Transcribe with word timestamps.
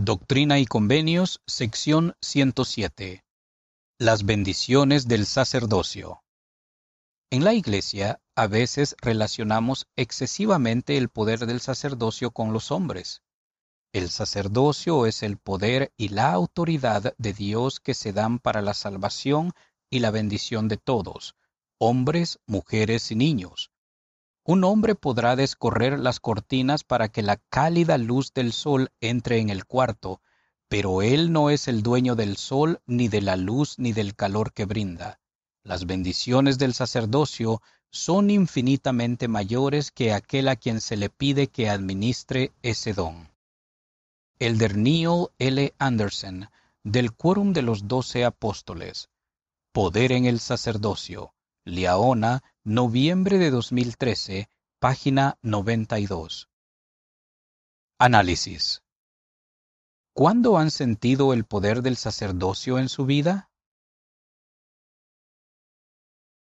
Doctrina 0.00 0.60
y 0.60 0.64
Convenios, 0.64 1.42
sección 1.44 2.14
107. 2.22 3.24
Las 3.98 4.24
bendiciones 4.24 5.08
del 5.08 5.26
sacerdocio. 5.26 6.22
En 7.30 7.42
la 7.42 7.52
Iglesia, 7.52 8.20
a 8.36 8.46
veces 8.46 8.94
relacionamos 9.02 9.88
excesivamente 9.96 10.96
el 10.98 11.08
poder 11.08 11.46
del 11.46 11.60
sacerdocio 11.60 12.30
con 12.30 12.52
los 12.52 12.70
hombres. 12.70 13.22
El 13.92 14.08
sacerdocio 14.08 15.04
es 15.04 15.24
el 15.24 15.36
poder 15.36 15.92
y 15.96 16.10
la 16.10 16.30
autoridad 16.30 17.16
de 17.18 17.32
Dios 17.32 17.80
que 17.80 17.94
se 17.94 18.12
dan 18.12 18.38
para 18.38 18.62
la 18.62 18.74
salvación 18.74 19.50
y 19.90 19.98
la 19.98 20.12
bendición 20.12 20.68
de 20.68 20.76
todos, 20.76 21.34
hombres, 21.80 22.38
mujeres 22.46 23.10
y 23.10 23.16
niños. 23.16 23.72
Un 24.48 24.64
hombre 24.64 24.94
podrá 24.94 25.36
descorrer 25.36 25.98
las 25.98 26.20
cortinas 26.20 26.82
para 26.82 27.10
que 27.10 27.20
la 27.20 27.36
cálida 27.36 27.98
luz 27.98 28.32
del 28.32 28.54
sol 28.54 28.90
entre 29.02 29.40
en 29.40 29.50
el 29.50 29.66
cuarto, 29.66 30.22
pero 30.68 31.02
él 31.02 31.32
no 31.32 31.50
es 31.50 31.68
el 31.68 31.82
dueño 31.82 32.16
del 32.16 32.38
sol, 32.38 32.80
ni 32.86 33.08
de 33.08 33.20
la 33.20 33.36
luz, 33.36 33.78
ni 33.78 33.92
del 33.92 34.14
calor 34.14 34.54
que 34.54 34.64
brinda. 34.64 35.20
Las 35.64 35.84
bendiciones 35.84 36.56
del 36.56 36.72
sacerdocio 36.72 37.60
son 37.90 38.30
infinitamente 38.30 39.28
mayores 39.28 39.90
que 39.90 40.14
aquel 40.14 40.48
a 40.48 40.56
quien 40.56 40.80
se 40.80 40.96
le 40.96 41.10
pide 41.10 41.48
que 41.48 41.68
administre 41.68 42.52
ese 42.62 42.94
don. 42.94 43.28
Elder 44.38 44.78
Neil 44.78 45.26
L. 45.38 45.74
Anderson, 45.78 46.48
del 46.82 47.12
Quórum 47.12 47.52
de 47.52 47.60
los 47.60 47.86
Doce 47.86 48.24
Apóstoles. 48.24 49.10
Poder 49.72 50.10
en 50.10 50.24
el 50.24 50.40
sacerdocio. 50.40 51.34
Liaona, 51.68 52.42
noviembre 52.64 53.36
de 53.36 53.50
2013, 53.50 54.48
página 54.78 55.36
92. 55.42 56.48
Análisis. 57.98 58.82
¿Cuándo 60.14 60.56
han 60.56 60.70
sentido 60.70 61.34
el 61.34 61.44
poder 61.44 61.82
del 61.82 61.98
sacerdocio 61.98 62.78
en 62.78 62.88
su 62.88 63.04
vida? 63.04 63.47